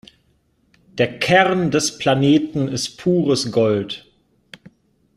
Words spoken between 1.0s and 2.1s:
Kern des